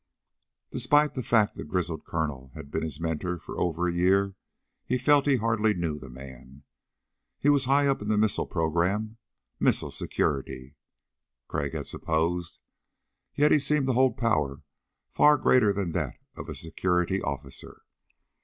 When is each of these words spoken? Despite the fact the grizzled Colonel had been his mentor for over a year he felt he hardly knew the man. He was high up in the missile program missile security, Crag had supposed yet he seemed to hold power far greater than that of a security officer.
Despite 0.71 1.13
the 1.13 1.21
fact 1.21 1.53
the 1.55 1.63
grizzled 1.63 2.05
Colonel 2.05 2.49
had 2.55 2.71
been 2.71 2.81
his 2.81 2.99
mentor 2.99 3.37
for 3.37 3.59
over 3.59 3.87
a 3.87 3.93
year 3.93 4.33
he 4.83 4.97
felt 4.97 5.27
he 5.27 5.35
hardly 5.35 5.75
knew 5.75 5.99
the 5.99 6.09
man. 6.09 6.63
He 7.37 7.49
was 7.49 7.65
high 7.65 7.85
up 7.85 8.01
in 8.01 8.07
the 8.07 8.17
missile 8.17 8.47
program 8.47 9.17
missile 9.59 9.91
security, 9.91 10.75
Crag 11.47 11.75
had 11.75 11.85
supposed 11.85 12.57
yet 13.35 13.51
he 13.51 13.59
seemed 13.59 13.85
to 13.85 13.93
hold 13.93 14.17
power 14.17 14.63
far 15.11 15.37
greater 15.37 15.71
than 15.71 15.91
that 15.91 16.15
of 16.35 16.49
a 16.49 16.55
security 16.55 17.21
officer. 17.21 17.83